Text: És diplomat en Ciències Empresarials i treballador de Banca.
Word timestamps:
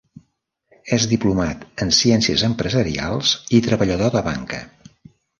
És 0.95 1.03
diplomat 1.09 1.67
en 1.85 1.91
Ciències 1.97 2.43
Empresarials 2.47 3.33
i 3.59 3.61
treballador 3.67 4.11
de 4.17 4.23
Banca. 4.29 4.63